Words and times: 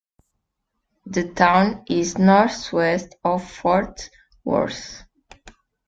The 1.05 1.31
town 1.31 1.83
is 1.87 2.17
northwest 2.17 3.13
of 3.23 3.47
Fort 3.47 4.09
Worth. 4.43 5.03